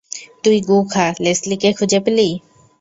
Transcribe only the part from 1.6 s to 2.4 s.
খুঁজে পেলি?